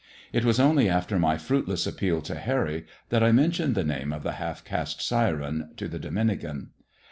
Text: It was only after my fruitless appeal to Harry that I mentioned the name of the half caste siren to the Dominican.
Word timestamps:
It 0.33 0.43
was 0.43 0.59
only 0.59 0.89
after 0.89 1.19
my 1.19 1.37
fruitless 1.37 1.85
appeal 1.85 2.21
to 2.23 2.33
Harry 2.33 2.87
that 3.09 3.21
I 3.21 3.31
mentioned 3.31 3.75
the 3.75 3.83
name 3.83 4.11
of 4.11 4.23
the 4.23 4.31
half 4.41 4.63
caste 4.65 4.99
siren 4.99 5.69
to 5.77 5.87
the 5.87 5.99
Dominican. 5.99 6.71